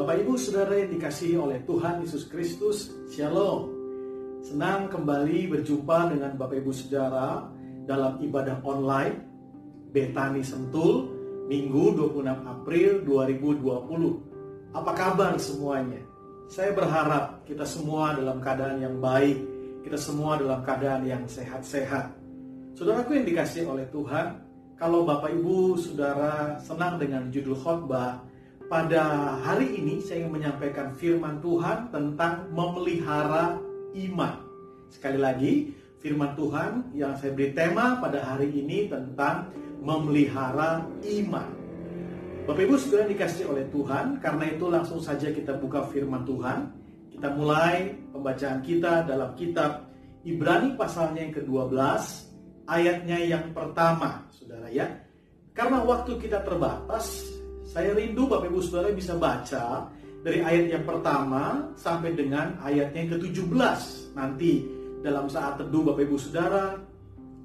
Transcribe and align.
Bapak 0.00 0.16
Ibu 0.16 0.32
Saudara 0.40 0.80
yang 0.80 0.96
dikasihi 0.96 1.36
oleh 1.36 1.60
Tuhan 1.68 2.00
Yesus 2.00 2.24
Kristus, 2.24 2.88
Shalom. 3.12 3.68
Senang 4.40 4.88
kembali 4.88 5.52
berjumpa 5.52 6.08
dengan 6.08 6.40
Bapak 6.40 6.56
Ibu 6.56 6.72
Saudara 6.72 7.44
dalam 7.84 8.16
ibadah 8.24 8.64
online 8.64 9.20
Betani 9.92 10.40
Sentul 10.40 11.04
Minggu 11.52 12.16
26 12.16 12.16
April 12.32 13.04
2020. 13.04 14.72
Apa 14.72 14.92
kabar 14.96 15.36
semuanya? 15.36 16.00
Saya 16.48 16.72
berharap 16.72 17.44
kita 17.44 17.68
semua 17.68 18.16
dalam 18.16 18.40
keadaan 18.40 18.80
yang 18.80 18.96
baik, 19.04 19.36
kita 19.84 20.00
semua 20.00 20.40
dalam 20.40 20.64
keadaan 20.64 21.04
yang 21.04 21.28
sehat-sehat. 21.28 22.08
Saudaraku 22.72 23.20
yang 23.20 23.28
dikasihi 23.28 23.68
oleh 23.68 23.84
Tuhan, 23.92 24.48
kalau 24.80 25.04
Bapak 25.04 25.28
Ibu 25.28 25.76
Saudara 25.76 26.56
senang 26.56 26.96
dengan 26.96 27.28
judul 27.28 27.52
khotbah 27.52 28.29
pada 28.70 29.34
hari 29.42 29.82
ini 29.82 29.98
saya 29.98 30.22
ingin 30.22 30.38
menyampaikan 30.38 30.94
firman 30.94 31.42
Tuhan 31.42 31.90
tentang 31.90 32.46
memelihara 32.54 33.58
iman. 33.98 34.46
Sekali 34.86 35.18
lagi, 35.18 35.74
firman 35.98 36.38
Tuhan 36.38 36.94
yang 36.94 37.18
saya 37.18 37.34
beri 37.34 37.50
tema 37.50 37.98
pada 37.98 38.22
hari 38.22 38.46
ini 38.46 38.86
tentang 38.86 39.50
memelihara 39.82 40.86
iman. 41.02 41.50
Bapak 42.46 42.62
Ibu 42.62 42.78
sudah 42.78 43.10
dikasih 43.10 43.50
oleh 43.50 43.66
Tuhan, 43.74 44.22
karena 44.22 44.54
itu 44.54 44.70
langsung 44.70 45.02
saja 45.02 45.34
kita 45.34 45.58
buka 45.58 45.90
firman 45.90 46.22
Tuhan. 46.22 46.70
Kita 47.10 47.34
mulai 47.34 47.90
pembacaan 48.14 48.62
kita 48.62 49.02
dalam 49.02 49.34
kitab 49.34 49.90
Ibrani 50.22 50.78
pasalnya 50.78 51.26
yang 51.26 51.34
ke-12, 51.34 51.74
ayatnya 52.70 53.18
yang 53.18 53.50
pertama, 53.50 54.30
Saudara 54.30 54.70
ya. 54.70 54.86
Karena 55.58 55.82
waktu 55.82 56.22
kita 56.22 56.46
terbatas, 56.46 57.39
saya 57.70 57.94
rindu 57.94 58.26
Bapak 58.26 58.50
Ibu 58.50 58.58
Saudara 58.66 58.90
bisa 58.90 59.14
baca 59.14 59.86
dari 60.26 60.42
ayat 60.42 60.74
yang 60.74 60.84
pertama 60.84 61.70
sampai 61.78 62.18
dengan 62.18 62.58
ayat 62.66 62.90
yang 62.98 63.14
ke-17. 63.14 63.54
Nanti 64.18 64.66
dalam 65.06 65.30
saat 65.30 65.62
teduh 65.62 65.86
Bapak 65.86 66.02
Ibu 66.02 66.18
Saudara 66.18 66.74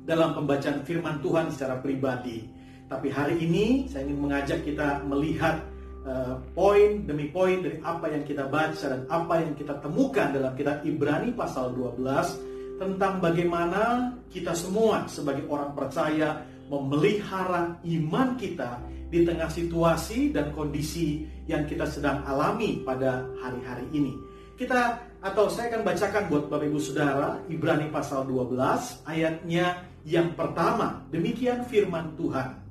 dalam 0.02 0.34
pembacaan 0.34 0.82
firman 0.82 1.22
Tuhan 1.22 1.54
secara 1.54 1.78
pribadi. 1.78 2.50
Tapi 2.90 3.14
hari 3.14 3.38
ini 3.38 3.86
saya 3.86 4.10
ingin 4.10 4.18
mengajak 4.18 4.66
kita 4.66 5.06
melihat 5.06 5.62
uh, 6.10 6.42
poin 6.58 7.06
demi 7.06 7.30
poin 7.30 7.62
dari 7.62 7.78
apa 7.86 8.10
yang 8.10 8.26
kita 8.26 8.50
baca 8.50 8.82
dan 8.82 9.06
apa 9.06 9.46
yang 9.46 9.54
kita 9.54 9.78
temukan 9.78 10.34
dalam 10.34 10.58
kitab 10.58 10.82
Ibrani 10.82 11.38
pasal 11.38 11.70
12 11.78 12.82
tentang 12.82 13.22
bagaimana 13.22 14.14
kita 14.34 14.58
semua 14.58 15.06
sebagai 15.06 15.46
orang 15.54 15.74
percaya 15.78 16.42
memelihara 16.66 17.78
iman 17.82 18.30
kita 18.38 18.82
di 19.10 19.22
tengah 19.24 19.50
situasi 19.50 20.34
dan 20.34 20.52
kondisi 20.52 21.26
yang 21.46 21.66
kita 21.70 21.86
sedang 21.86 22.26
alami 22.26 22.82
pada 22.82 23.26
hari-hari 23.42 23.86
ini. 23.94 24.14
Kita 24.56 24.98
atau 25.20 25.52
saya 25.52 25.74
akan 25.74 25.84
bacakan 25.84 26.24
buat 26.32 26.44
Bapak 26.48 26.70
Ibu 26.70 26.80
Saudara 26.80 27.42
Ibrani 27.52 27.92
pasal 27.92 28.24
12 28.30 29.04
ayatnya 29.04 29.84
yang 30.08 30.32
pertama. 30.38 31.04
Demikian 31.12 31.66
firman 31.68 32.14
Tuhan. 32.16 32.62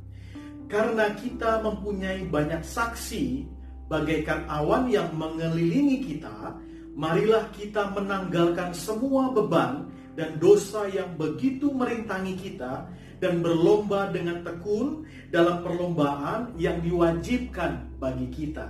Karena 0.64 1.12
kita 1.12 1.60
mempunyai 1.60 2.24
banyak 2.24 2.64
saksi 2.64 3.44
bagaikan 3.86 4.48
awan 4.48 4.88
yang 4.88 5.12
mengelilingi 5.12 6.08
kita, 6.08 6.56
marilah 6.96 7.52
kita 7.52 7.92
menanggalkan 7.92 8.72
semua 8.72 9.28
beban 9.34 9.92
dan 10.16 10.38
dosa 10.40 10.88
yang 10.88 11.18
begitu 11.20 11.68
merintangi 11.74 12.38
kita 12.38 12.86
dan 13.24 13.40
berlomba 13.40 14.12
dengan 14.12 14.44
tekun 14.44 15.08
dalam 15.32 15.64
perlombaan 15.64 16.52
yang 16.60 16.84
diwajibkan 16.84 17.96
bagi 17.96 18.28
kita. 18.28 18.68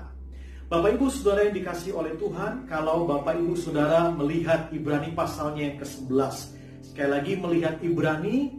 Bapak 0.71 0.95
Ibu 0.95 1.11
Saudara 1.11 1.51
yang 1.51 1.59
dikasih 1.59 1.91
oleh 1.91 2.15
Tuhan, 2.15 2.71
kalau 2.71 3.03
Bapak 3.03 3.35
Ibu 3.35 3.59
Saudara 3.59 4.15
melihat 4.15 4.71
Ibrani 4.71 5.11
pasalnya 5.11 5.75
yang 5.75 5.83
ke-11, 5.83 6.35
sekali 6.87 7.11
lagi 7.11 7.33
melihat 7.35 7.83
Ibrani 7.83 8.55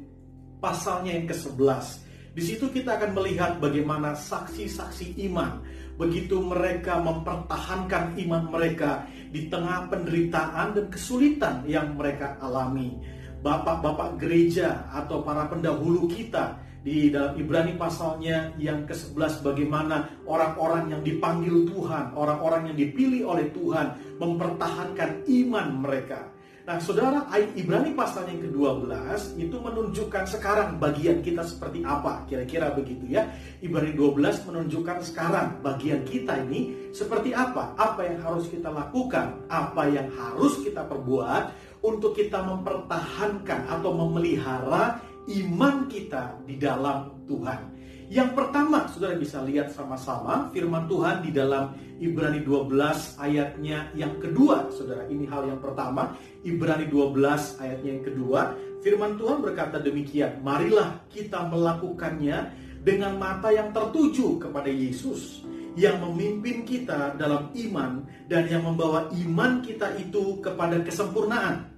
pasalnya 0.60 1.16
yang 1.16 1.32
ke-11. 1.32 2.04
Di 2.36 2.44
situ 2.44 2.68
kita 2.68 3.00
akan 3.00 3.16
melihat 3.16 3.64
bagaimana 3.64 4.20
saksi-saksi 4.20 5.16
iman 5.32 5.64
begitu 5.96 6.44
mereka 6.44 7.00
mempertahankan 7.00 8.20
iman 8.20 8.52
mereka 8.52 9.08
di 9.32 9.48
tengah 9.48 9.88
penderitaan 9.88 10.76
dan 10.76 10.86
kesulitan 10.92 11.64
yang 11.64 11.96
mereka 11.96 12.36
alami 12.44 13.00
bapak-bapak 13.46 14.18
gereja 14.18 14.90
atau 14.90 15.22
para 15.22 15.46
pendahulu 15.46 16.10
kita 16.10 16.58
di 16.82 17.14
dalam 17.14 17.38
Ibrani 17.38 17.78
pasalnya 17.78 18.50
yang 18.58 18.90
ke-11 18.90 19.46
bagaimana 19.46 20.26
orang-orang 20.26 20.98
yang 20.98 21.02
dipanggil 21.06 21.70
Tuhan, 21.70 22.18
orang-orang 22.18 22.74
yang 22.74 22.78
dipilih 22.78 23.30
oleh 23.30 23.54
Tuhan 23.54 24.18
mempertahankan 24.18 25.30
iman 25.30 25.68
mereka. 25.78 26.34
Nah, 26.66 26.82
saudara, 26.82 27.30
Ibrani 27.54 27.94
pasal 27.94 28.26
yang 28.26 28.42
ke-12 28.42 29.38
itu 29.38 29.54
menunjukkan 29.54 30.26
sekarang 30.26 30.82
bagian 30.82 31.22
kita 31.22 31.46
seperti 31.46 31.86
apa, 31.86 32.26
kira-kira 32.26 32.74
begitu 32.74 33.06
ya. 33.06 33.30
Ibrani 33.62 33.94
12 33.94 34.50
menunjukkan 34.50 35.06
sekarang 35.06 35.62
bagian 35.62 36.02
kita 36.10 36.42
ini 36.50 36.90
seperti 36.90 37.38
apa, 37.38 37.78
apa 37.78 38.10
yang 38.10 38.18
harus 38.18 38.50
kita 38.50 38.74
lakukan, 38.74 39.46
apa 39.46 39.84
yang 39.94 40.10
harus 40.18 40.58
kita 40.66 40.90
perbuat 40.90 41.54
untuk 41.86 42.18
kita 42.18 42.42
mempertahankan 42.42 43.70
atau 43.70 43.94
memelihara 43.94 44.98
iman 45.30 45.86
kita 45.86 46.42
di 46.50 46.58
dalam 46.58 47.14
Tuhan. 47.30 47.78
Yang 48.06 48.38
pertama, 48.38 48.86
saudara 48.86 49.18
bisa 49.18 49.42
lihat 49.42 49.74
sama-sama 49.74 50.54
firman 50.54 50.86
Tuhan 50.86 51.26
di 51.26 51.34
dalam 51.34 51.74
Ibrani 51.98 52.46
12 52.46 53.18
ayatnya 53.18 53.90
yang 53.98 54.22
kedua. 54.22 54.70
Saudara, 54.70 55.10
ini 55.10 55.26
hal 55.26 55.50
yang 55.50 55.58
pertama. 55.58 56.14
Ibrani 56.46 56.86
12 56.86 57.58
ayatnya 57.58 57.90
yang 57.98 58.06
kedua. 58.06 58.54
Firman 58.86 59.18
Tuhan 59.18 59.42
berkata 59.42 59.82
demikian, 59.82 60.46
marilah 60.46 61.02
kita 61.10 61.50
melakukannya 61.50 62.54
dengan 62.86 63.18
mata 63.18 63.50
yang 63.50 63.74
tertuju 63.74 64.38
kepada 64.38 64.70
Yesus 64.70 65.42
yang 65.76 66.00
memimpin 66.00 66.64
kita 66.64 67.18
dalam 67.20 67.52
iman 67.52 68.06
dan 68.32 68.48
yang 68.48 68.64
membawa 68.64 69.12
iman 69.12 69.60
kita 69.60 69.98
itu 70.00 70.40
kepada 70.40 70.80
kesempurnaan 70.86 71.75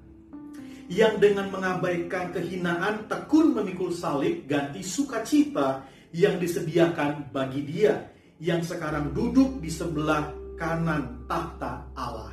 yang 0.88 1.20
dengan 1.20 1.52
mengabaikan 1.52 2.32
kehinaan 2.32 3.12
tekun 3.12 3.52
memikul 3.52 3.92
salib 3.92 4.48
ganti 4.48 4.80
sukacita 4.80 5.84
yang 6.16 6.40
disediakan 6.40 7.28
bagi 7.36 7.68
dia 7.68 8.08
yang 8.40 8.64
sekarang 8.64 9.12
duduk 9.12 9.60
di 9.60 9.68
sebelah 9.68 10.32
kanan 10.56 11.28
tahta 11.28 11.84
Allah. 11.92 12.32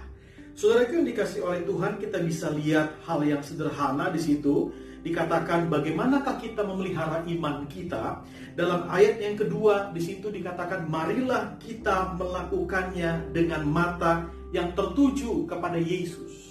Saudara 0.54 0.86
yang 0.86 1.02
dikasih 1.02 1.42
oleh 1.42 1.66
Tuhan 1.66 1.98
kita 1.98 2.22
bisa 2.22 2.46
lihat 2.54 3.02
hal 3.02 3.26
yang 3.26 3.42
sederhana 3.42 4.14
di 4.14 4.22
situ. 4.22 4.70
Dikatakan 5.04 5.68
bagaimanakah 5.68 6.40
kita 6.40 6.64
memelihara 6.64 7.28
iman 7.28 7.68
kita? 7.68 8.24
Dalam 8.56 8.88
ayat 8.88 9.20
yang 9.20 9.36
kedua 9.36 9.92
di 9.92 10.00
situ 10.00 10.32
dikatakan 10.32 10.88
marilah 10.88 11.60
kita 11.60 12.16
melakukannya 12.16 13.28
dengan 13.34 13.68
mata 13.68 14.24
yang 14.56 14.72
tertuju 14.72 15.44
kepada 15.44 15.76
Yesus 15.76 16.43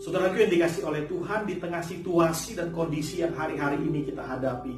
Saudaraku 0.00 0.48
yang 0.48 0.52
dikasih 0.56 0.82
oleh 0.88 1.04
Tuhan 1.04 1.44
di 1.44 1.60
tengah 1.60 1.84
situasi 1.84 2.56
dan 2.56 2.72
kondisi 2.72 3.20
yang 3.20 3.36
hari-hari 3.36 3.84
ini 3.84 4.08
kita 4.08 4.24
hadapi. 4.24 4.72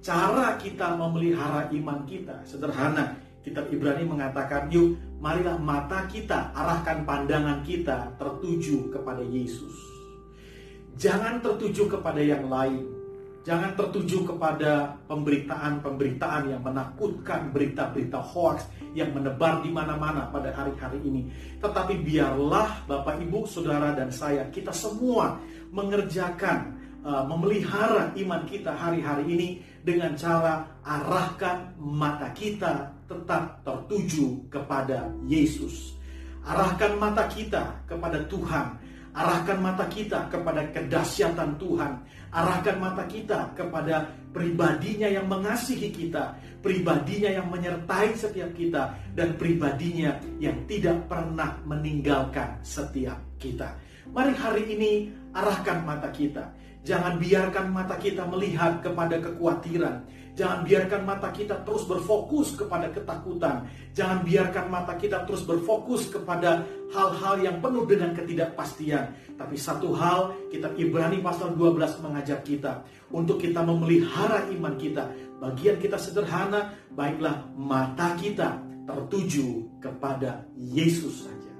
Cara 0.00 0.56
kita 0.56 0.96
memelihara 0.96 1.68
iman 1.68 2.08
kita 2.08 2.40
sederhana. 2.48 3.20
Kitab 3.44 3.68
Ibrani 3.68 4.08
mengatakan, 4.08 4.72
yuk 4.72 4.96
marilah 5.20 5.60
mata 5.60 6.08
kita, 6.08 6.56
arahkan 6.56 7.04
pandangan 7.04 7.60
kita 7.66 8.16
tertuju 8.16 8.88
kepada 8.96 9.20
Yesus. 9.20 9.76
Jangan 10.96 11.44
tertuju 11.44 11.92
kepada 11.92 12.22
yang 12.22 12.48
lain. 12.48 13.01
Jangan 13.42 13.74
tertuju 13.74 14.22
kepada 14.22 14.94
pemberitaan-pemberitaan 15.10 16.54
yang 16.54 16.62
menakutkan, 16.62 17.50
berita-berita 17.50 18.22
hoax 18.22 18.70
yang 18.94 19.10
menebar 19.10 19.58
di 19.66 19.70
mana-mana 19.74 20.30
pada 20.30 20.54
hari-hari 20.54 21.02
ini. 21.02 21.26
Tetapi 21.58 22.06
biarlah 22.06 22.86
Bapak 22.86 23.18
Ibu, 23.18 23.42
Saudara 23.50 23.98
dan 23.98 24.14
saya, 24.14 24.46
kita 24.46 24.70
semua 24.70 25.42
mengerjakan, 25.74 26.78
uh, 27.02 27.26
memelihara 27.26 28.14
iman 28.14 28.46
kita 28.46 28.78
hari-hari 28.78 29.26
ini 29.26 29.48
dengan 29.82 30.14
cara 30.14 30.78
arahkan 30.86 31.74
mata 31.82 32.30
kita 32.30 32.94
tetap 33.10 33.58
tertuju 33.66 34.38
kepada 34.54 35.10
Yesus. 35.26 35.98
Arahkan 36.46 36.94
mata 36.94 37.26
kita 37.26 37.86
kepada 37.90 38.22
Tuhan 38.30 38.81
Arahkan 39.12 39.60
mata 39.60 39.84
kita 39.92 40.24
kepada 40.32 40.64
kedahsyatan 40.72 41.60
Tuhan. 41.60 42.00
Arahkan 42.32 42.80
mata 42.80 43.04
kita 43.04 43.52
kepada 43.52 44.08
pribadinya 44.32 45.04
yang 45.04 45.28
mengasihi 45.28 45.92
kita. 45.92 46.32
Pribadinya 46.64 47.28
yang 47.28 47.52
menyertai 47.52 48.16
setiap 48.16 48.56
kita. 48.56 48.96
Dan 49.12 49.36
pribadinya 49.36 50.16
yang 50.40 50.64
tidak 50.64 51.04
pernah 51.12 51.60
meninggalkan 51.68 52.56
setiap 52.64 53.20
kita. 53.36 53.76
Mari 54.08 54.32
hari 54.32 54.64
ini 54.72 54.92
arahkan 55.36 55.84
mata 55.84 56.08
kita. 56.08 56.48
Jangan 56.82 57.20
biarkan 57.20 57.68
mata 57.68 58.00
kita 58.00 58.24
melihat 58.26 58.80
kepada 58.80 59.20
kekhawatiran. 59.20 60.02
Jangan 60.32 60.64
biarkan 60.64 61.04
mata 61.04 61.28
kita 61.28 61.60
terus 61.60 61.84
berfokus 61.84 62.56
kepada 62.56 62.88
ketakutan. 62.88 63.68
Jangan 63.92 64.24
biarkan 64.24 64.66
mata 64.72 64.96
kita 64.96 65.28
terus 65.28 65.44
berfokus 65.44 66.08
kepada 66.08 66.64
hal-hal 66.88 67.34
yang 67.44 67.60
penuh 67.60 67.84
dengan 67.84 68.16
ketidakpastian. 68.16 69.12
Tapi 69.36 69.56
satu 69.60 69.92
hal, 69.92 70.48
kitab 70.48 70.72
Ibrani 70.80 71.20
pasal 71.20 71.52
12 71.52 72.00
mengajar 72.00 72.40
kita 72.40 72.80
untuk 73.12 73.44
kita 73.44 73.60
memelihara 73.60 74.48
iman 74.56 74.72
kita. 74.80 75.12
Bagian 75.36 75.76
kita 75.76 76.00
sederhana, 76.00 76.80
baiklah 76.96 77.52
mata 77.52 78.16
kita 78.16 78.56
tertuju 78.88 79.68
kepada 79.84 80.48
Yesus 80.56 81.28
saja. 81.28 81.52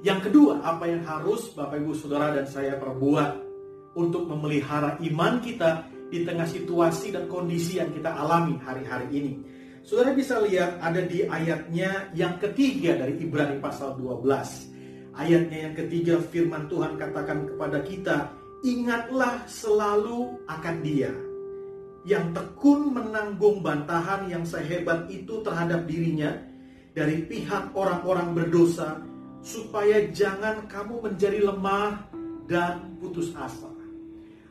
Yang 0.00 0.32
kedua, 0.32 0.64
apa 0.64 0.88
yang 0.88 1.04
harus 1.04 1.52
Bapak 1.52 1.76
Ibu 1.76 1.92
Saudara 1.92 2.32
dan 2.32 2.48
saya 2.48 2.80
perbuat 2.80 3.44
untuk 4.00 4.32
memelihara 4.32 4.96
iman 5.00 5.44
kita 5.44 5.93
di 6.14 6.22
tengah 6.22 6.46
situasi 6.46 7.10
dan 7.10 7.26
kondisi 7.26 7.82
yang 7.82 7.90
kita 7.90 8.14
alami 8.14 8.54
hari-hari 8.62 9.10
ini. 9.10 9.32
Saudara 9.82 10.14
bisa 10.14 10.38
lihat 10.38 10.78
ada 10.78 11.02
di 11.02 11.26
ayatnya 11.26 12.14
yang 12.14 12.38
ketiga 12.38 12.94
dari 12.94 13.18
Ibrani 13.18 13.58
pasal 13.58 13.98
12. 13.98 14.22
Ayatnya 15.18 15.58
yang 15.70 15.74
ketiga 15.74 16.22
firman 16.22 16.70
Tuhan 16.70 16.94
katakan 16.94 17.50
kepada 17.50 17.82
kita, 17.82 18.30
ingatlah 18.62 19.42
selalu 19.50 20.38
akan 20.46 20.76
dia 20.86 21.10
yang 22.06 22.30
tekun 22.30 22.94
menanggung 22.94 23.64
bantahan 23.64 24.30
yang 24.30 24.46
sehebat 24.46 25.10
itu 25.10 25.42
terhadap 25.42 25.88
dirinya 25.88 26.30
dari 26.94 27.26
pihak 27.26 27.74
orang-orang 27.74 28.36
berdosa 28.38 29.02
supaya 29.42 30.06
jangan 30.14 30.68
kamu 30.70 31.10
menjadi 31.10 31.50
lemah 31.50 32.06
dan 32.46 32.96
putus 33.02 33.34
asa. 33.34 33.73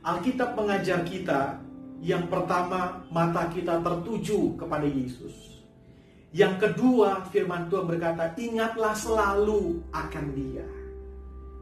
Alkitab 0.04 0.60
mengajar 0.60 1.08
kita 1.08 1.64
yang 2.04 2.28
pertama 2.28 3.08
mata 3.08 3.48
kita 3.48 3.80
tertuju 3.80 4.60
kepada 4.60 4.84
Yesus. 4.84 5.64
Yang 6.36 6.60
kedua 6.60 7.24
firman 7.32 7.72
Tuhan 7.72 7.88
berkata 7.88 8.36
ingatlah 8.36 8.92
selalu 9.00 9.80
akan 9.96 10.26
dia. 10.36 10.68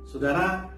Saudara, 0.10 0.74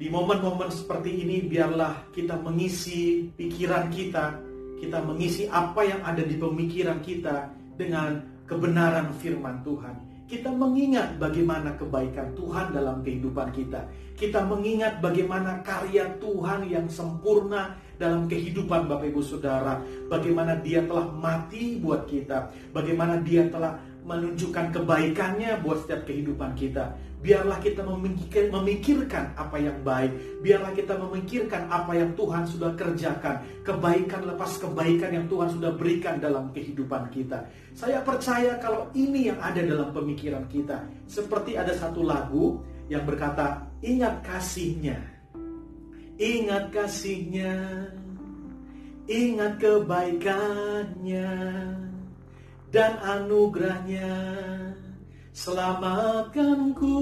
di 0.00 0.08
momen-momen 0.08 0.72
seperti 0.72 1.20
ini 1.20 1.44
biarlah 1.44 2.08
kita 2.16 2.40
mengisi 2.40 3.28
pikiran 3.36 3.92
kita, 3.92 4.40
kita 4.80 5.04
mengisi 5.04 5.52
apa 5.52 5.84
yang 5.84 6.00
ada 6.00 6.24
di 6.24 6.40
pemikiran 6.40 7.04
kita 7.04 7.52
dengan 7.76 8.24
kebenaran 8.48 9.12
firman 9.20 9.60
Tuhan 9.60 10.09
kita 10.30 10.54
mengingat 10.54 11.18
bagaimana 11.18 11.74
kebaikan 11.74 12.30
Tuhan 12.38 12.70
dalam 12.70 13.02
kehidupan 13.02 13.50
kita. 13.50 13.82
Kita 14.14 14.46
mengingat 14.46 15.02
bagaimana 15.02 15.58
karya 15.66 16.06
Tuhan 16.22 16.70
yang 16.70 16.86
sempurna 16.86 17.74
dalam 17.98 18.30
kehidupan 18.30 18.86
Bapak 18.86 19.10
Ibu 19.10 19.26
Saudara. 19.26 19.82
Bagaimana 20.06 20.54
dia 20.62 20.86
telah 20.86 21.10
mati 21.10 21.82
buat 21.82 22.06
kita. 22.06 22.46
Bagaimana 22.70 23.18
dia 23.26 23.50
telah 23.50 23.74
menunjukkan 24.10 24.74
kebaikannya 24.74 25.62
buat 25.62 25.86
setiap 25.86 26.02
kehidupan 26.10 26.58
kita. 26.58 26.98
Biarlah 27.20 27.60
kita 27.60 27.84
memikirkan 27.84 29.36
apa 29.36 29.60
yang 29.60 29.76
baik. 29.84 30.40
Biarlah 30.40 30.72
kita 30.72 30.96
memikirkan 30.96 31.68
apa 31.68 31.92
yang 31.92 32.16
Tuhan 32.16 32.48
sudah 32.48 32.72
kerjakan. 32.74 33.44
Kebaikan 33.60 34.24
lepas 34.24 34.56
kebaikan 34.56 35.12
yang 35.12 35.28
Tuhan 35.28 35.52
sudah 35.52 35.70
berikan 35.76 36.16
dalam 36.16 36.48
kehidupan 36.50 37.12
kita. 37.12 37.44
Saya 37.76 38.00
percaya 38.00 38.56
kalau 38.56 38.88
ini 38.96 39.28
yang 39.28 39.36
ada 39.38 39.60
dalam 39.60 39.92
pemikiran 39.92 40.48
kita. 40.48 40.80
Seperti 41.04 41.60
ada 41.60 41.76
satu 41.76 42.00
lagu 42.00 42.64
yang 42.88 43.04
berkata, 43.04 43.68
ingat 43.84 44.24
kasihnya. 44.24 44.96
Ingat 46.16 46.72
kasihnya. 46.72 47.52
Ingat 49.04 49.60
kebaikannya. 49.60 51.28
Dan 52.70 53.02
anugerahnya 53.02 54.06
selamatkanku. 55.34 56.98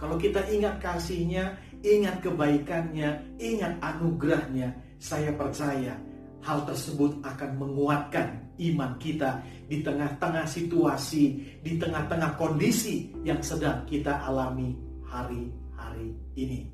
Kalau 0.00 0.16
kita 0.16 0.40
ingat 0.48 0.80
kasihnya, 0.80 1.56
ingat 1.84 2.24
kebaikannya, 2.24 3.36
ingat 3.36 3.76
anugerahnya, 3.84 4.72
saya 4.96 5.32
percaya 5.36 6.00
hal 6.44 6.64
tersebut 6.64 7.20
akan 7.24 7.50
menguatkan 7.60 8.40
iman 8.72 8.96
kita 9.00 9.40
di 9.68 9.80
tengah-tengah 9.80 10.48
situasi, 10.48 11.24
di 11.60 11.72
tengah-tengah 11.80 12.36
kondisi 12.40 13.12
yang 13.24 13.40
sedang 13.40 13.84
kita 13.88 14.24
alami 14.24 14.76
hari-hari 15.08 16.12
ini. 16.36 16.68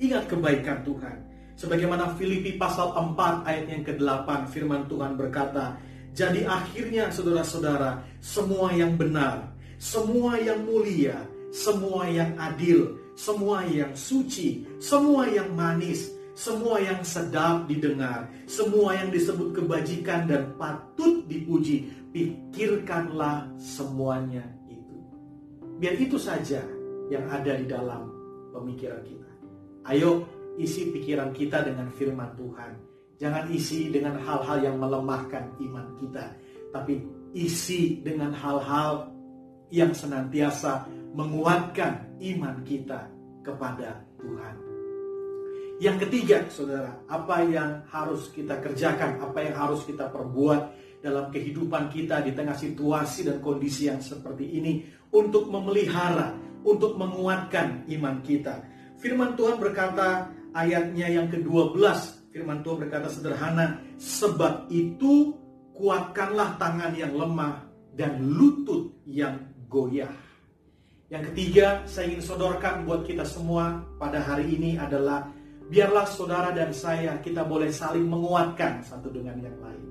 Ingat 0.00 0.28
kebaikan 0.28 0.84
Tuhan. 0.84 1.33
Sebagaimana 1.54 2.18
Filipi 2.18 2.58
pasal 2.58 2.90
4 2.94 3.46
ayat 3.46 3.66
yang 3.70 3.82
ke-8 3.86 4.50
firman 4.50 4.90
Tuhan 4.90 5.14
berkata, 5.14 5.78
jadi 6.14 6.46
akhirnya 6.46 7.10
saudara-saudara, 7.10 8.02
semua 8.22 8.70
yang 8.74 8.94
benar, 8.94 9.50
semua 9.78 10.38
yang 10.38 10.62
mulia, 10.62 11.18
semua 11.50 12.06
yang 12.10 12.34
adil, 12.38 12.98
semua 13.14 13.62
yang 13.66 13.94
suci, 13.94 14.66
semua 14.82 15.30
yang 15.30 15.54
manis, 15.54 16.10
semua 16.34 16.82
yang 16.82 17.02
sedap 17.06 17.70
didengar, 17.70 18.26
semua 18.50 18.98
yang 18.98 19.14
disebut 19.14 19.54
kebajikan 19.54 20.26
dan 20.26 20.50
patut 20.58 21.22
dipuji, 21.30 21.86
pikirkanlah 22.10 23.46
semuanya 23.58 24.42
itu. 24.66 24.98
Biar 25.78 25.94
itu 25.94 26.18
saja 26.18 26.62
yang 27.10 27.26
ada 27.30 27.54
di 27.54 27.66
dalam 27.70 28.10
pemikiran 28.50 29.02
kita. 29.06 29.30
Ayo 29.86 30.26
isi 30.60 30.90
pikiran 30.94 31.34
kita 31.34 31.66
dengan 31.66 31.90
firman 31.94 32.34
Tuhan 32.38 32.94
Jangan 33.14 33.46
isi 33.54 33.94
dengan 33.94 34.18
hal-hal 34.18 34.58
yang 34.58 34.76
melemahkan 34.82 35.54
iman 35.62 35.86
kita, 36.02 36.34
tapi 36.74 36.98
isi 37.30 38.02
dengan 38.02 38.34
hal-hal 38.34 39.14
yang 39.70 39.94
senantiasa 39.94 40.90
menguatkan 41.14 42.18
iman 42.18 42.60
kita 42.66 43.06
kepada 43.46 44.02
Tuhan. 44.18 44.54
Yang 45.78 45.96
ketiga, 46.06 46.38
saudara, 46.50 47.00
apa 47.06 47.36
yang 47.46 47.86
harus 47.90 48.30
kita 48.34 48.58
kerjakan, 48.62 49.22
apa 49.22 49.38
yang 49.42 49.54
harus 49.58 49.86
kita 49.86 50.10
perbuat 50.10 50.62
dalam 51.02 51.30
kehidupan 51.30 51.90
kita 51.90 52.22
di 52.22 52.34
tengah 52.34 52.54
situasi 52.54 53.26
dan 53.26 53.38
kondisi 53.38 53.90
yang 53.90 54.02
seperti 54.02 54.58
ini 54.58 54.82
untuk 55.14 55.50
memelihara, 55.50 56.34
untuk 56.66 56.98
menguatkan 56.98 57.86
iman 57.90 58.20
kita. 58.20 58.68
Firman 58.98 59.34
Tuhan 59.34 59.58
berkata 59.58 60.30
ayatnya 60.54 61.10
yang 61.10 61.26
ke-12 61.28 62.24
Firman 62.34 62.66
Tuhan 62.66 62.82
berkata 62.82 63.06
sederhana, 63.06 63.78
sebab 63.94 64.66
itu 64.66 65.38
kuatkanlah 65.70 66.58
tangan 66.58 66.90
yang 66.98 67.14
lemah 67.14 67.62
dan 67.94 68.18
lutut 68.26 68.90
yang 69.06 69.38
goyah. 69.70 70.10
Yang 71.14 71.30
ketiga, 71.30 71.86
saya 71.86 72.10
ingin 72.10 72.26
sodorkan 72.26 72.82
buat 72.90 73.06
kita 73.06 73.22
semua 73.22 73.86
pada 74.02 74.18
hari 74.18 74.50
ini 74.50 74.74
adalah 74.74 75.30
biarlah 75.70 76.10
saudara 76.10 76.50
dan 76.50 76.74
saya 76.74 77.22
kita 77.22 77.46
boleh 77.46 77.70
saling 77.70 78.02
menguatkan 78.02 78.82
satu 78.82 79.14
dengan 79.14 79.38
yang 79.38 79.54
lain. 79.62 79.84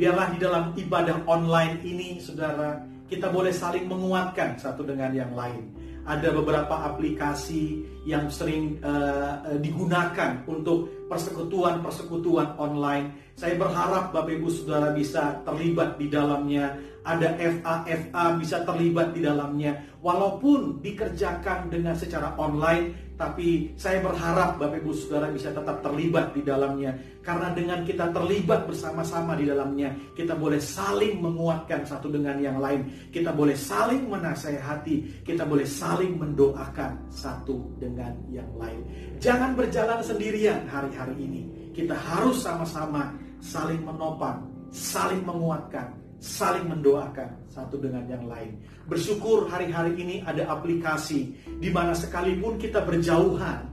Biarlah 0.00 0.32
di 0.32 0.38
dalam 0.40 0.64
ibadah 0.72 1.20
online 1.28 1.84
ini, 1.84 2.16
saudara, 2.16 2.80
kita 3.12 3.28
boleh 3.28 3.52
saling 3.52 3.84
menguatkan 3.84 4.56
satu 4.56 4.88
dengan 4.88 5.12
yang 5.12 5.36
lain 5.36 5.68
ada 6.02 6.34
beberapa 6.34 6.74
aplikasi 6.92 7.86
yang 8.02 8.26
sering 8.26 8.82
uh, 8.82 9.54
digunakan 9.62 10.42
untuk 10.50 11.06
persekutuan-persekutuan 11.06 12.58
online. 12.58 13.34
Saya 13.38 13.54
berharap 13.54 14.10
Bapak 14.10 14.34
Ibu 14.42 14.48
Saudara 14.50 14.90
bisa 14.90 15.38
terlibat 15.46 15.96
di 15.96 16.10
dalamnya. 16.10 16.74
Ada 17.02 17.34
FA-FA 17.38 18.24
bisa 18.38 18.62
terlibat 18.62 19.14
di 19.14 19.26
dalamnya. 19.26 19.78
Walaupun 20.02 20.82
dikerjakan 20.82 21.70
dengan 21.70 21.94
secara 21.94 22.34
online, 22.38 23.11
tapi 23.22 23.70
saya 23.78 24.02
berharap 24.02 24.58
Bapak 24.58 24.82
Ibu 24.82 24.90
Saudara 24.98 25.30
bisa 25.30 25.54
tetap 25.54 25.78
terlibat 25.78 26.34
di 26.34 26.42
dalamnya. 26.42 26.90
Karena 27.22 27.54
dengan 27.54 27.86
kita 27.86 28.10
terlibat 28.10 28.66
bersama-sama 28.66 29.38
di 29.38 29.46
dalamnya, 29.46 29.94
kita 30.18 30.34
boleh 30.34 30.58
saling 30.58 31.22
menguatkan 31.22 31.86
satu 31.86 32.10
dengan 32.10 32.42
yang 32.42 32.58
lain. 32.58 32.82
Kita 33.14 33.30
boleh 33.30 33.54
saling 33.54 34.10
menasehati, 34.10 35.22
kita 35.22 35.46
boleh 35.46 35.62
saling 35.62 36.18
mendoakan 36.18 36.98
satu 37.14 37.62
dengan 37.78 38.10
yang 38.26 38.50
lain. 38.58 38.82
Jangan 39.22 39.54
berjalan 39.54 40.02
sendirian 40.02 40.66
hari-hari 40.66 41.14
ini. 41.22 41.42
Kita 41.70 41.94
harus 41.94 42.42
sama-sama 42.42 43.14
saling 43.38 43.86
menopang, 43.86 44.50
saling 44.74 45.22
menguatkan, 45.22 45.94
saling 46.22 46.70
mendoakan 46.70 47.50
satu 47.50 47.82
dengan 47.82 48.06
yang 48.06 48.30
lain. 48.30 48.54
Bersyukur 48.86 49.50
hari-hari 49.50 49.98
ini 49.98 50.16
ada 50.22 50.46
aplikasi 50.54 51.34
di 51.58 51.68
mana 51.74 51.98
sekalipun 51.98 52.62
kita 52.62 52.86
berjauhan, 52.86 53.66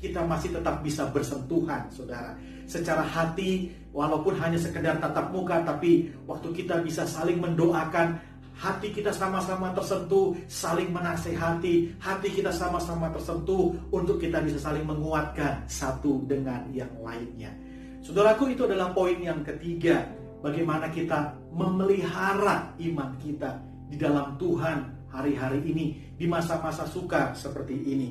kita 0.00 0.24
masih 0.24 0.56
tetap 0.56 0.80
bisa 0.80 1.12
bersentuhan, 1.12 1.84
saudara. 1.92 2.32
Secara 2.64 3.04
hati, 3.04 3.68
walaupun 3.92 4.32
hanya 4.40 4.56
sekedar 4.56 4.96
tatap 4.96 5.28
muka, 5.28 5.60
tapi 5.60 6.08
waktu 6.24 6.48
kita 6.56 6.80
bisa 6.80 7.04
saling 7.04 7.36
mendoakan, 7.36 8.16
hati 8.56 8.96
kita 8.96 9.12
sama-sama 9.12 9.68
tersentuh, 9.76 10.32
saling 10.48 10.88
menasehati, 10.88 12.00
hati 12.00 12.28
kita 12.32 12.48
sama-sama 12.48 13.12
tersentuh 13.12 13.76
untuk 13.92 14.16
kita 14.16 14.40
bisa 14.40 14.56
saling 14.56 14.88
menguatkan 14.88 15.68
satu 15.68 16.24
dengan 16.24 16.64
yang 16.72 16.90
lainnya. 17.04 17.52
Saudaraku 18.00 18.56
itu 18.56 18.64
adalah 18.64 18.96
poin 18.96 19.20
yang 19.20 19.44
ketiga. 19.44 20.19
Bagaimana 20.40 20.88
kita 20.88 21.36
memelihara 21.52 22.72
iman 22.80 23.10
kita 23.20 23.60
di 23.92 24.00
dalam 24.00 24.40
Tuhan 24.40 25.08
hari-hari 25.12 25.60
ini. 25.66 25.86
Di 26.16 26.24
masa-masa 26.28 26.84
suka 26.84 27.32
seperti 27.32 27.76
ini. 27.76 28.08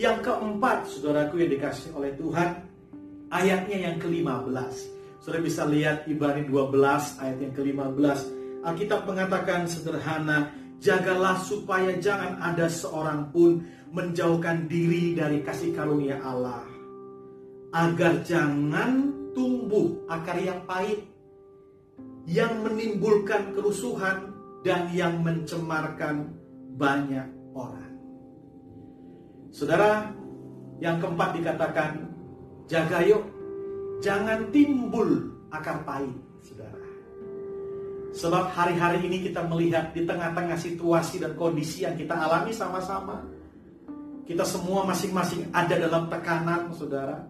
Yang 0.00 0.32
keempat, 0.32 0.88
saudaraku 0.88 1.44
yang 1.44 1.50
dikasih 1.56 1.92
oleh 1.92 2.16
Tuhan, 2.16 2.50
ayatnya 3.28 3.78
yang 3.90 3.96
ke-15. 4.00 4.74
Saudara 5.20 5.44
bisa 5.44 5.68
lihat 5.68 6.08
Ibrani 6.08 6.48
12 6.48 7.20
ayat 7.20 7.38
yang 7.38 7.52
ke-15. 7.52 8.18
Alkitab 8.64 9.04
mengatakan 9.04 9.68
sederhana, 9.68 10.56
jagalah 10.80 11.36
supaya 11.44 11.96
jangan 12.00 12.40
ada 12.40 12.68
seorang 12.68 13.28
pun 13.28 13.60
menjauhkan 13.92 14.64
diri 14.64 15.12
dari 15.12 15.44
kasih 15.44 15.76
karunia 15.76 16.16
Allah. 16.24 16.64
Agar 17.76 18.24
jangan 18.24 19.12
tumbuh 19.36 20.08
akar 20.08 20.40
yang 20.40 20.64
pahit 20.64 21.04
yang 22.28 22.60
menimbulkan 22.64 23.56
kerusuhan 23.56 24.34
dan 24.60 24.92
yang 24.92 25.24
mencemarkan 25.24 26.36
banyak 26.76 27.26
orang. 27.56 27.92
Saudara, 29.50 30.12
yang 30.80 31.00
keempat 31.00 31.36
dikatakan 31.36 31.92
jaga 32.70 33.02
yuk 33.04 33.24
jangan 34.00 34.48
timbul 34.54 35.28
akar 35.52 35.82
pahit, 35.84 36.14
saudara. 36.40 36.80
Sebab 38.10 38.44
hari-hari 38.54 39.06
ini 39.06 39.30
kita 39.30 39.46
melihat 39.46 39.94
di 39.94 40.02
tengah-tengah 40.02 40.58
situasi 40.58 41.22
dan 41.22 41.38
kondisi 41.38 41.86
yang 41.86 41.94
kita 41.94 42.14
alami 42.16 42.50
sama-sama. 42.50 43.22
Kita 44.26 44.46
semua 44.46 44.86
masing-masing 44.86 45.50
ada 45.50 45.74
dalam 45.74 46.06
tekanan, 46.06 46.70
saudara. 46.74 47.26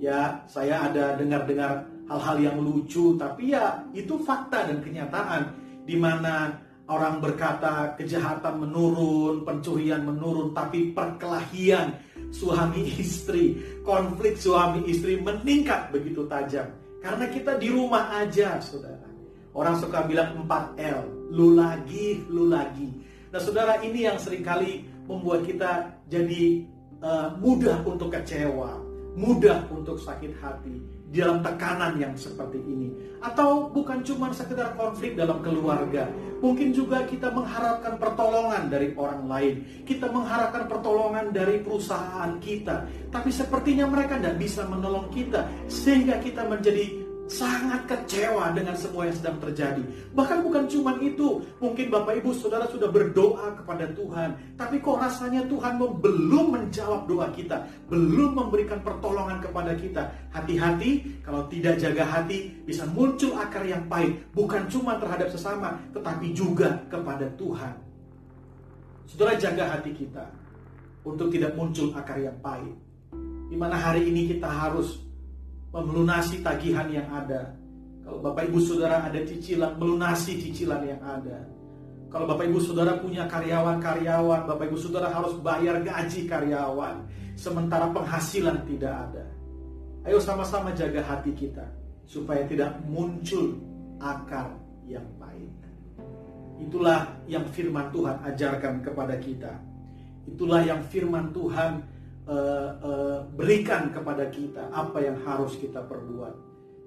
Ya, 0.00 0.44
saya 0.48 0.88
ada 0.88 1.16
dengar-dengar 1.20 1.84
hal-hal 2.10 2.36
yang 2.42 2.58
lucu, 2.58 3.14
tapi 3.14 3.54
ya 3.54 3.86
itu 3.94 4.18
fakta 4.26 4.66
dan 4.66 4.82
kenyataan 4.82 5.54
di 5.86 5.94
mana 5.94 6.58
orang 6.90 7.22
berkata 7.22 7.94
kejahatan 7.94 8.66
menurun, 8.66 9.46
pencurian 9.46 10.02
menurun, 10.02 10.50
tapi 10.50 10.90
perkelahian 10.90 11.94
suami 12.34 12.82
istri, 12.98 13.54
konflik 13.86 14.34
suami 14.34 14.90
istri 14.90 15.22
meningkat 15.22 15.94
begitu 15.94 16.26
tajam. 16.26 16.66
Karena 16.98 17.30
kita 17.30 17.56
di 17.56 17.70
rumah 17.70 18.10
aja, 18.18 18.58
saudara. 18.58 19.06
Orang 19.54 19.78
suka 19.78 20.02
bilang 20.04 20.46
4L, 20.46 21.30
lu 21.30 21.54
lagi, 21.54 22.26
lu 22.26 22.50
lagi. 22.50 22.90
Nah 23.30 23.38
saudara 23.38 23.78
ini 23.86 24.06
yang 24.06 24.18
sering 24.18 24.42
kali 24.42 24.82
membuat 25.06 25.46
kita 25.46 25.94
jadi 26.10 26.66
uh, 27.02 27.38
mudah 27.38 27.82
untuk 27.86 28.14
kecewa, 28.14 28.78
mudah 29.14 29.66
untuk 29.70 29.98
sakit 29.98 30.38
hati 30.38 30.89
di 31.10 31.18
dalam 31.18 31.42
tekanan 31.42 31.98
yang 31.98 32.14
seperti 32.14 32.62
ini. 32.62 32.88
Atau 33.18 33.68
bukan 33.74 34.00
cuma 34.06 34.30
sekedar 34.30 34.78
konflik 34.78 35.18
dalam 35.18 35.42
keluarga, 35.42 36.06
mungkin 36.38 36.70
juga 36.70 37.02
kita 37.04 37.34
mengharapkan 37.34 37.98
pertolongan 37.98 38.70
dari 38.70 38.94
orang 38.94 39.26
lain. 39.26 39.54
Kita 39.82 40.06
mengharapkan 40.08 40.70
pertolongan 40.70 41.34
dari 41.34 41.60
perusahaan 41.60 42.38
kita. 42.38 42.86
Tapi 43.10 43.30
sepertinya 43.34 43.90
mereka 43.90 44.22
tidak 44.22 44.38
bisa 44.38 44.62
menolong 44.70 45.10
kita. 45.10 45.50
Sehingga 45.66 46.22
kita 46.22 46.46
menjadi 46.46 46.99
sangat 47.30 47.86
kecewa 47.86 48.50
dengan 48.50 48.74
semua 48.74 49.06
yang 49.06 49.14
sedang 49.14 49.38
terjadi. 49.38 49.86
Bahkan 50.10 50.42
bukan 50.42 50.66
cuma 50.66 50.98
itu, 50.98 51.38
mungkin 51.62 51.86
Bapak 51.86 52.18
Ibu 52.18 52.34
Saudara 52.34 52.66
sudah 52.66 52.90
berdoa 52.90 53.54
kepada 53.54 53.86
Tuhan, 53.94 54.34
tapi 54.58 54.82
kok 54.82 54.98
rasanya 54.98 55.46
Tuhan 55.46 55.78
belum 55.78 56.46
menjawab 56.58 57.06
doa 57.06 57.30
kita, 57.30 57.70
belum 57.86 58.34
memberikan 58.34 58.82
pertolongan 58.82 59.38
kepada 59.38 59.78
kita. 59.78 60.10
Hati-hati, 60.34 61.22
kalau 61.22 61.46
tidak 61.46 61.78
jaga 61.78 62.02
hati, 62.02 62.50
bisa 62.66 62.82
muncul 62.90 63.38
akar 63.38 63.62
yang 63.62 63.86
pahit, 63.86 64.18
bukan 64.34 64.66
cuma 64.66 64.98
terhadap 64.98 65.30
sesama, 65.30 65.78
tetapi 65.94 66.34
juga 66.34 66.82
kepada 66.90 67.30
Tuhan. 67.38 67.78
Saudara 69.06 69.38
jaga 69.38 69.78
hati 69.78 69.94
kita 69.94 70.26
untuk 71.06 71.30
tidak 71.30 71.54
muncul 71.54 71.94
akar 71.94 72.18
yang 72.18 72.34
pahit. 72.42 72.74
Di 73.50 73.54
mana 73.58 73.78
hari 73.78 74.06
ini 74.06 74.30
kita 74.34 74.46
harus 74.46 75.09
melunasi 75.70 76.42
tagihan 76.42 76.90
yang 76.90 77.06
ada. 77.10 77.54
Kalau 78.02 78.18
Bapak 78.18 78.50
Ibu 78.50 78.58
Saudara 78.58 79.06
ada 79.06 79.22
cicilan, 79.22 79.78
melunasi 79.78 80.42
cicilan 80.42 80.82
yang 80.82 80.98
ada. 81.06 81.46
Kalau 82.10 82.26
Bapak 82.26 82.50
Ibu 82.50 82.58
Saudara 82.58 82.98
punya 82.98 83.30
karyawan-karyawan, 83.30 84.50
Bapak 84.50 84.66
Ibu 84.66 84.78
Saudara 84.82 85.14
harus 85.14 85.38
bayar 85.38 85.78
gaji 85.78 86.26
karyawan, 86.26 87.06
sementara 87.38 87.86
penghasilan 87.94 88.66
tidak 88.66 88.90
ada. 88.90 89.24
Ayo 90.10 90.18
sama-sama 90.18 90.74
jaga 90.74 91.06
hati 91.06 91.30
kita, 91.38 91.62
supaya 92.10 92.42
tidak 92.50 92.82
muncul 92.90 93.62
akar 94.02 94.58
yang 94.90 95.06
pahit. 95.22 95.54
Itulah 96.58 97.06
yang 97.30 97.46
firman 97.46 97.94
Tuhan 97.94 98.18
ajarkan 98.26 98.82
kepada 98.82 99.14
kita. 99.22 99.54
Itulah 100.26 100.66
yang 100.66 100.82
firman 100.90 101.30
Tuhan 101.30 101.86
uh, 102.28 102.70
uh, 102.82 103.18
berikan 103.36 103.94
kepada 103.94 104.28
kita 104.28 104.68
apa 104.74 104.98
yang 105.00 105.16
harus 105.24 105.56
kita 105.56 105.80
perbuat. 105.84 106.34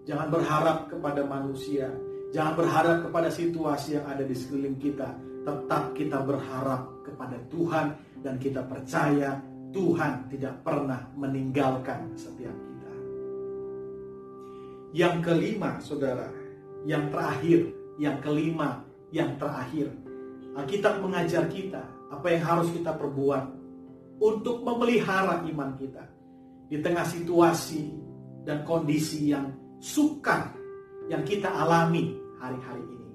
Jangan 0.04 0.28
berharap 0.28 0.78
kepada 0.92 1.24
manusia, 1.24 1.88
jangan 2.36 2.60
berharap 2.60 2.98
kepada 3.08 3.32
situasi 3.32 3.96
yang 3.98 4.06
ada 4.06 4.28
di 4.28 4.36
sekeliling 4.36 4.78
kita. 4.78 5.16
Tetap 5.44 5.96
kita 5.96 6.24
berharap 6.24 7.04
kepada 7.04 7.40
Tuhan 7.52 7.96
dan 8.24 8.36
kita 8.40 8.63
percaya 8.68 9.40
Tuhan 9.74 10.30
tidak 10.30 10.62
pernah 10.63 11.08
meninggalkan 11.18 12.13
setiap 12.13 12.54
kita. 12.54 12.94
Yang 14.94 15.16
kelima, 15.25 15.82
saudara, 15.82 16.30
yang 16.86 17.10
terakhir, 17.10 17.74
yang 17.98 18.22
kelima, 18.22 18.86
yang 19.10 19.36
terakhir, 19.42 19.90
Alkitab 20.54 21.02
mengajar 21.02 21.50
kita 21.50 21.82
apa 22.13 22.28
yang 22.30 22.44
harus 22.46 22.70
kita 22.70 22.94
perbuat 22.94 23.62
untuk 24.22 24.62
memelihara 24.62 25.46
iman 25.48 25.74
kita 25.77 26.03
di 26.70 26.77
tengah 26.82 27.05
situasi 27.05 27.93
dan 28.43 28.65
kondisi 28.67 29.32
yang 29.32 29.53
sukar 29.79 30.53
yang 31.08 31.24
kita 31.27 31.50
alami 31.50 32.13
hari-hari 32.39 32.84
ini. 32.84 33.10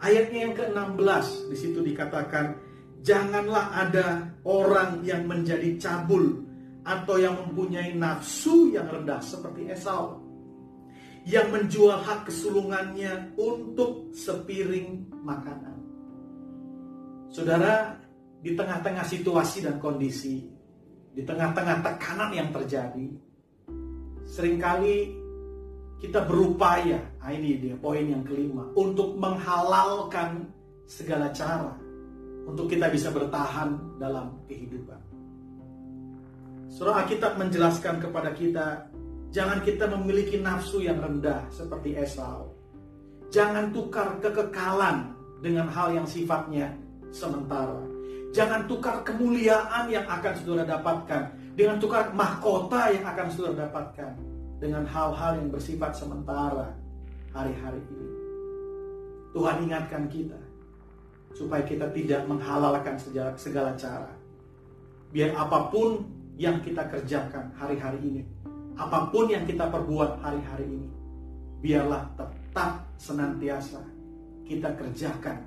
Ayatnya 0.00 0.40
yang 0.50 0.54
ke-16 0.56 1.26
di 1.52 1.56
situ 1.56 1.80
dikatakan 1.80 2.60
janganlah 3.00 3.72
ada 3.72 4.32
orang 4.44 5.00
yang 5.04 5.24
menjadi 5.24 5.76
cabul 5.80 6.44
atau 6.84 7.16
yang 7.16 7.36
mempunyai 7.40 7.96
nafsu 7.96 8.72
yang 8.72 8.88
rendah 8.88 9.20
seperti 9.24 9.72
Esau 9.72 10.24
yang 11.24 11.48
menjual 11.48 12.04
hak 12.04 12.28
kesulungannya 12.28 13.32
untuk 13.40 14.12
sepiring 14.12 15.08
makanan. 15.24 15.80
Saudara, 17.32 17.96
di 18.44 18.52
tengah-tengah 18.52 19.08
situasi 19.08 19.64
dan 19.64 19.80
kondisi, 19.80 20.44
di 21.16 21.24
tengah-tengah 21.24 21.80
tekanan 21.80 22.30
yang 22.36 22.52
terjadi, 22.52 23.08
sering 24.28 24.60
kali 24.60 25.16
kita 25.96 26.28
berupaya, 26.28 27.00
nah 27.24 27.32
ini 27.32 27.56
dia 27.56 27.72
poin 27.80 28.04
yang 28.04 28.20
kelima, 28.20 28.68
untuk 28.76 29.16
menghalalkan 29.16 30.52
segala 30.84 31.32
cara 31.32 31.72
untuk 32.44 32.68
kita 32.68 32.92
bisa 32.92 33.08
bertahan 33.08 33.96
dalam 33.96 34.36
kehidupan. 34.44 35.00
Surah 36.68 37.00
Alkitab 37.00 37.40
menjelaskan 37.40 38.04
kepada 38.04 38.36
kita, 38.36 38.92
jangan 39.32 39.64
kita 39.64 39.88
memiliki 39.88 40.36
nafsu 40.36 40.84
yang 40.84 41.00
rendah 41.00 41.48
seperti 41.48 41.96
Esau. 41.96 42.52
Jangan 43.32 43.72
tukar 43.72 44.20
kekekalan 44.20 45.16
dengan 45.40 45.72
hal 45.72 45.96
yang 45.96 46.04
sifatnya 46.04 46.76
sementara. 47.08 47.93
Jangan 48.34 48.66
tukar 48.66 49.06
kemuliaan 49.06 49.86
yang 49.86 50.02
akan 50.10 50.34
saudara 50.42 50.66
dapatkan 50.66 51.22
dengan 51.54 51.78
tukar 51.78 52.10
mahkota 52.10 52.90
yang 52.90 53.06
akan 53.06 53.30
saudara 53.30 53.70
dapatkan 53.70 54.10
dengan 54.58 54.82
hal-hal 54.90 55.38
yang 55.38 55.54
bersifat 55.54 55.94
sementara 55.94 56.74
hari-hari 57.30 57.78
ini. 57.78 58.10
Tuhan 59.30 59.56
ingatkan 59.70 60.10
kita 60.10 60.40
supaya 61.30 61.62
kita 61.62 61.94
tidak 61.94 62.26
menghalalkan 62.26 62.98
segala, 63.38 63.78
cara. 63.78 64.10
Biar 65.14 65.30
apa 65.38 65.70
pun 65.70 66.02
yang 66.34 66.58
kita 66.58 66.90
kerjakan 66.90 67.54
hari-hari 67.54 68.02
ini, 68.02 68.22
apa 68.74 69.14
pun 69.14 69.30
yang 69.30 69.46
kita 69.46 69.70
perbuat 69.70 70.18
hari-hari 70.18 70.66
ini, 70.66 70.90
biarlah 71.62 72.02
tetap 72.18 72.82
senantiasa 72.98 73.78
kita 74.42 74.74
kerjakan 74.74 75.46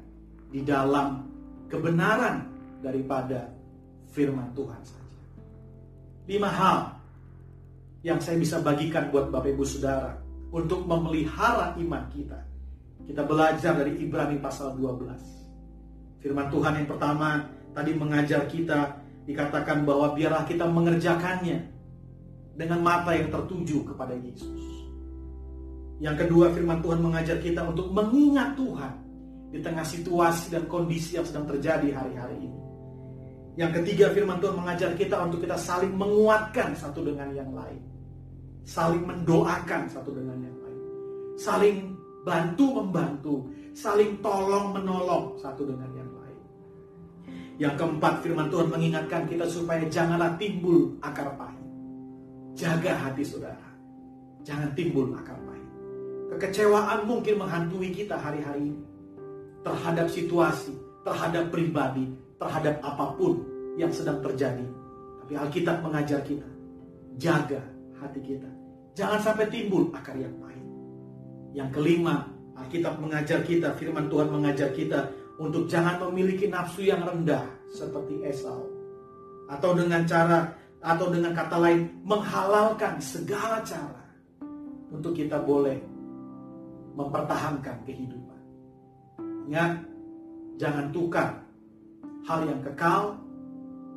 di 0.56 0.64
dalam 0.64 1.28
kebenaran 1.68 2.57
daripada 2.82 3.50
firman 4.12 4.54
Tuhan 4.54 4.82
saja. 4.86 5.14
Lima 6.28 6.50
hal 6.52 6.80
yang 8.04 8.20
saya 8.22 8.38
bisa 8.38 8.60
bagikan 8.62 9.10
buat 9.12 9.32
Bapak 9.32 9.52
Ibu 9.56 9.64
Saudara 9.64 10.16
untuk 10.52 10.84
memelihara 10.88 11.76
iman 11.80 12.04
kita. 12.12 12.40
Kita 13.08 13.24
belajar 13.24 13.74
dari 13.80 13.96
Ibrani 14.00 14.38
pasal 14.40 14.76
12. 14.76 16.20
Firman 16.20 16.48
Tuhan 16.52 16.84
yang 16.84 16.88
pertama 16.90 17.48
tadi 17.72 17.92
mengajar 17.96 18.44
kita 18.50 19.00
dikatakan 19.24 19.88
bahwa 19.88 20.12
biarlah 20.16 20.44
kita 20.44 20.68
mengerjakannya 20.68 21.60
dengan 22.58 22.80
mata 22.82 23.14
yang 23.14 23.30
tertuju 23.30 23.86
kepada 23.86 24.18
Yesus. 24.18 24.78
Yang 25.98 26.26
kedua, 26.26 26.54
firman 26.54 26.82
Tuhan 26.82 27.00
mengajar 27.02 27.38
kita 27.42 27.66
untuk 27.66 27.90
mengingat 27.90 28.54
Tuhan 28.54 28.94
di 29.50 29.60
tengah 29.64 29.86
situasi 29.86 30.54
dan 30.54 30.70
kondisi 30.70 31.18
yang 31.18 31.26
sedang 31.26 31.48
terjadi 31.50 31.90
hari-hari 31.96 32.38
ini. 32.38 32.67
Yang 33.58 33.82
ketiga, 33.82 34.14
firman 34.14 34.38
Tuhan 34.38 34.54
mengajar 34.54 34.94
kita 34.94 35.18
untuk 35.26 35.42
kita 35.42 35.58
saling 35.58 35.90
menguatkan 35.98 36.78
satu 36.78 37.02
dengan 37.02 37.34
yang 37.34 37.50
lain. 37.58 37.82
Saling 38.62 39.02
mendoakan 39.02 39.90
satu 39.90 40.14
dengan 40.14 40.38
yang 40.46 40.58
lain. 40.62 40.80
Saling 41.42 41.78
bantu-membantu. 42.22 43.50
Saling 43.74 44.22
tolong-menolong 44.22 45.42
satu 45.42 45.66
dengan 45.66 45.90
yang 45.98 46.12
lain. 46.22 46.40
Yang 47.58 47.74
keempat, 47.82 48.14
firman 48.22 48.54
Tuhan 48.54 48.70
mengingatkan 48.70 49.26
kita 49.26 49.50
supaya 49.50 49.82
janganlah 49.90 50.38
timbul 50.38 50.94
akar 51.02 51.34
pahit. 51.34 51.66
Jaga 52.54 52.94
hati 52.94 53.26
saudara. 53.26 53.70
Jangan 54.46 54.70
timbul 54.78 55.18
akar 55.18 55.38
pahit. 55.50 55.70
Kekecewaan 56.30 57.10
mungkin 57.10 57.42
menghantui 57.42 57.90
kita 57.90 58.22
hari-hari 58.22 58.70
ini. 58.70 58.86
Terhadap 59.66 60.14
situasi, 60.14 60.78
terhadap 61.02 61.50
pribadi, 61.50 62.06
terhadap 62.38 62.78
apa 62.86 63.18
pun 63.18 63.42
yang 63.78 63.94
sedang 63.94 64.20
terjadi. 64.26 64.66
Tapi 65.24 65.34
Alkitab 65.38 65.86
mengajar 65.86 66.20
kita, 66.26 66.50
jaga 67.22 67.62
hati 68.02 68.20
kita. 68.26 68.50
Jangan 68.98 69.20
sampai 69.22 69.46
timbul 69.54 69.94
akar 69.94 70.18
yang 70.18 70.34
pahit. 70.42 70.66
Yang 71.54 71.70
kelima, 71.78 72.26
Alkitab 72.58 72.98
mengajar 72.98 73.46
kita, 73.46 73.78
firman 73.78 74.10
Tuhan 74.10 74.34
mengajar 74.34 74.74
kita 74.74 75.14
untuk 75.38 75.70
jangan 75.70 76.02
memiliki 76.10 76.50
nafsu 76.50 76.90
yang 76.90 77.06
rendah 77.06 77.46
seperti 77.70 78.26
Esau. 78.26 78.66
Atau 79.48 79.78
dengan 79.78 80.04
cara 80.04 80.52
atau 80.82 81.10
dengan 81.10 81.34
kata 81.34 81.58
lain 81.58 81.90
menghalalkan 82.06 83.02
segala 83.02 83.62
cara 83.62 84.06
untuk 84.90 85.14
kita 85.14 85.42
boleh 85.42 85.78
mempertahankan 86.98 87.78
kehidupan. 87.86 88.42
Ingat, 89.48 89.72
jangan 90.58 90.90
tukar 90.90 91.30
hal 92.26 92.44
yang 92.44 92.60
kekal 92.66 93.16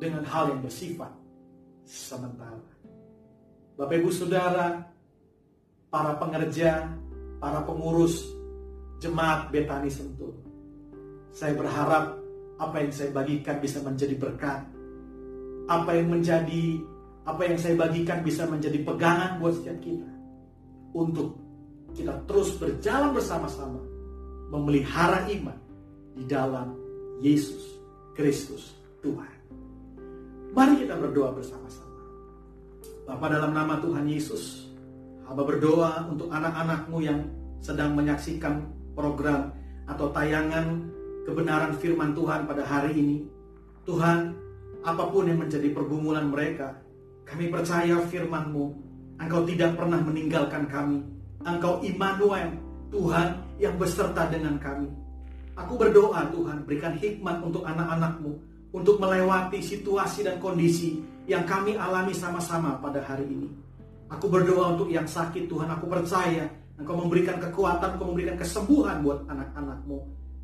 dengan 0.01 0.25
hal 0.25 0.49
yang 0.49 0.65
bersifat 0.65 1.13
sementara. 1.85 2.57
Bapak 3.77 4.01
Ibu 4.01 4.09
Saudara, 4.09 4.81
para 5.93 6.17
pengerja, 6.17 6.89
para 7.37 7.61
pengurus 7.61 8.25
jemaat 8.97 9.53
Betani 9.53 9.93
Sentul. 9.93 10.33
Saya 11.29 11.53
berharap 11.53 12.17
apa 12.57 12.77
yang 12.81 12.89
saya 12.89 13.13
bagikan 13.13 13.61
bisa 13.61 13.77
menjadi 13.85 14.17
berkat. 14.17 14.65
Apa 15.69 15.93
yang 15.93 16.09
menjadi 16.09 16.81
apa 17.21 17.45
yang 17.45 17.57
saya 17.61 17.77
bagikan 17.77 18.25
bisa 18.25 18.49
menjadi 18.49 18.81
pegangan 18.81 19.37
buat 19.37 19.53
setiap 19.61 19.77
kita 19.85 20.09
untuk 20.97 21.37
kita 21.93 22.17
terus 22.25 22.57
berjalan 22.57 23.13
bersama-sama 23.13 23.77
memelihara 24.49 25.29
iman 25.29 25.59
di 26.17 26.25
dalam 26.25 26.73
Yesus 27.21 27.77
Kristus 28.17 28.73
Tuhan. 29.05 29.40
Mari 30.51 30.83
kita 30.83 30.99
berdoa 30.99 31.31
bersama-sama. 31.31 31.95
Bapa 33.07 33.31
dalam 33.31 33.55
nama 33.55 33.79
Tuhan 33.79 34.03
Yesus, 34.03 34.67
hamba 35.23 35.47
berdoa 35.47 36.11
untuk 36.11 36.27
anak-anakmu 36.27 36.97
yang 36.99 37.23
sedang 37.63 37.95
menyaksikan 37.95 38.67
program 38.91 39.55
atau 39.87 40.11
tayangan 40.11 40.91
kebenaran 41.23 41.71
firman 41.79 42.11
Tuhan 42.11 42.51
pada 42.51 42.67
hari 42.67 42.99
ini. 42.99 43.17
Tuhan, 43.87 44.35
apa 44.83 45.07
pun 45.07 45.31
yang 45.31 45.39
menjadi 45.39 45.71
pergumulan 45.71 46.27
mereka, 46.27 46.75
kami 47.23 47.47
percaya 47.47 48.03
firman-Mu. 48.11 48.91
Engkau 49.23 49.47
tidak 49.47 49.79
pernah 49.79 50.03
meninggalkan 50.03 50.67
kami. 50.67 50.99
Engkau 51.47 51.79
Immanuel, 51.79 52.59
Tuhan 52.91 53.39
yang 53.55 53.79
beserta 53.79 54.27
dengan 54.27 54.59
kami. 54.59 54.91
Aku 55.55 55.79
berdoa 55.79 56.27
Tuhan 56.27 56.67
berikan 56.67 56.99
hikmat 56.99 57.39
untuk 57.39 57.63
anak-anakmu 57.63 58.50
untuk 58.71 58.99
melewati 58.99 59.59
situasi 59.59 60.23
dan 60.23 60.39
kondisi 60.39 61.03
yang 61.27 61.43
kami 61.43 61.75
alami 61.75 62.15
sama-sama 62.15 62.79
pada 62.79 63.03
hari 63.03 63.27
ini. 63.27 63.49
Aku 64.11 64.27
berdoa 64.27 64.75
untuk 64.75 64.91
yang 64.91 65.07
sakit 65.07 65.47
Tuhan, 65.47 65.71
aku 65.71 65.87
percaya 65.87 66.47
Engkau 66.75 66.97
memberikan 66.97 67.37
kekuatan, 67.37 67.95
Engkau 67.95 68.09
memberikan 68.09 68.35
kesembuhan 68.35 69.05
buat 69.05 69.23
anak-anakmu. 69.29 69.97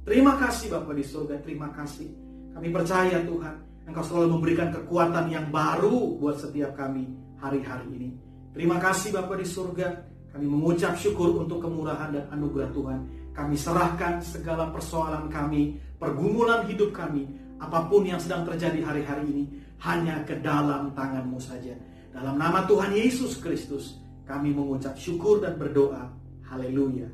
Terima 0.07 0.37
kasih 0.39 0.71
Bapak 0.71 0.93
di 0.95 1.03
surga, 1.03 1.35
terima 1.41 1.67
kasih. 1.73 2.07
Kami 2.53 2.67
percaya 2.71 3.19
Tuhan, 3.25 3.55
Engkau 3.89 4.03
selalu 4.05 4.37
memberikan 4.39 4.69
kekuatan 4.71 5.27
yang 5.33 5.49
baru 5.49 6.15
buat 6.21 6.39
setiap 6.39 6.77
kami 6.77 7.09
hari-hari 7.41 7.89
ini. 7.91 8.09
Terima 8.53 8.77
kasih 8.77 9.17
Bapak 9.17 9.41
di 9.41 9.47
surga, 9.49 9.87
kami 10.31 10.45
mengucap 10.45 10.93
syukur 10.95 11.41
untuk 11.41 11.59
kemurahan 11.65 12.13
dan 12.13 12.29
anugerah 12.29 12.69
Tuhan. 12.69 12.99
Kami 13.33 13.55
serahkan 13.57 14.21
segala 14.21 14.69
persoalan 14.69 15.29
kami, 15.33 15.77
pergumulan 15.97 16.65
hidup 16.69 16.93
kami, 16.93 17.25
apa 17.57 17.89
pun 17.89 18.05
yang 18.05 18.21
sedang 18.21 18.45
terjadi 18.45 18.85
hari-hari 18.85 19.25
ini, 19.29 19.45
hanya 19.81 20.21
ke 20.25 20.37
dalam 20.41 20.93
tanganmu 20.93 21.37
saja. 21.41 21.73
Dalam 22.13 22.37
nama 22.37 22.65
Tuhan 22.65 22.93
Yesus 22.97 23.37
Kristus, 23.37 24.01
kami 24.25 24.53
mengucap 24.53 24.97
syukur 24.97 25.41
dan 25.41 25.57
berdoa. 25.57 26.09
Haleluya. 26.49 27.09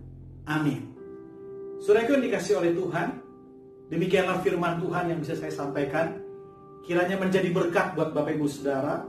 Amin. 0.47 0.93
Saudaraku 1.83 2.15
yang 2.15 2.25
dikasih 2.31 2.63
oleh 2.63 2.71
Tuhan, 2.71 3.07
demikianlah 3.91 4.39
firman 4.39 4.79
Tuhan 4.79 5.11
yang 5.11 5.19
bisa 5.19 5.35
saya 5.35 5.51
sampaikan. 5.51 6.15
Kiranya 6.83 7.15
menjadi 7.15 7.47
berkat 7.51 7.95
buat 7.95 8.11
Bapak 8.11 8.35
Ibu 8.35 8.47
Saudara, 8.47 9.03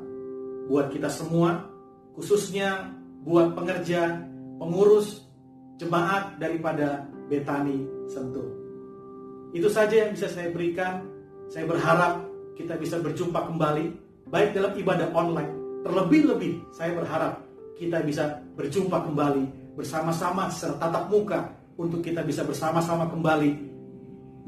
buat 0.70 0.90
kita 0.90 1.10
semua, 1.10 1.66
khususnya 2.14 2.94
buat 3.26 3.54
pengerja, 3.54 4.22
pengurus, 4.58 5.26
jemaat 5.78 6.38
daripada 6.38 7.02
Betani 7.26 7.82
Sentul. 8.06 8.46
Itu 9.54 9.70
saja 9.70 10.06
yang 10.06 10.18
bisa 10.18 10.30
saya 10.30 10.50
berikan. 10.50 11.13
Saya 11.54 11.70
berharap 11.70 12.18
kita 12.58 12.74
bisa 12.74 12.98
berjumpa 12.98 13.46
kembali 13.46 13.84
baik 14.26 14.58
dalam 14.58 14.74
ibadah 14.74 15.06
online. 15.14 15.54
Terlebih-lebih 15.86 16.74
saya 16.74 16.98
berharap 16.98 17.46
kita 17.78 18.02
bisa 18.02 18.42
berjumpa 18.58 19.06
kembali 19.06 19.78
bersama-sama 19.78 20.50
secara 20.50 20.82
tatap 20.82 21.14
muka 21.14 21.54
untuk 21.78 22.02
kita 22.02 22.26
bisa 22.26 22.42
bersama-sama 22.42 23.06
kembali 23.06 23.70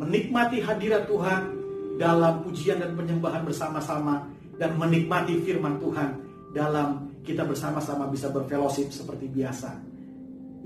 menikmati 0.02 0.58
hadirat 0.58 1.06
Tuhan 1.06 1.54
dalam 1.94 2.42
pujian 2.42 2.82
dan 2.82 2.98
penyembahan 2.98 3.46
bersama-sama 3.46 4.26
dan 4.58 4.74
menikmati 4.74 5.38
firman 5.46 5.78
Tuhan 5.78 6.10
dalam 6.58 7.22
kita 7.22 7.46
bersama-sama 7.46 8.10
bisa 8.10 8.34
berfellowship 8.34 8.90
seperti 8.90 9.30
biasa. 9.30 9.78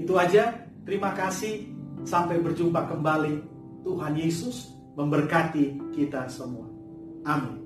Itu 0.01 0.17
aja. 0.17 0.57
Terima 0.89 1.13
kasih. 1.13 1.69
Sampai 2.09 2.41
berjumpa 2.41 2.89
kembali. 2.89 3.61
Tuhan 3.85 4.17
Yesus 4.17 4.80
memberkati 5.01 5.97
kita 5.97 6.29
semua. 6.29 6.69
Amin. 7.25 7.60